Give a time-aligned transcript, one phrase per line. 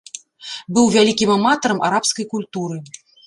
[0.77, 2.81] Быў вялікім аматарам арабскай культуры.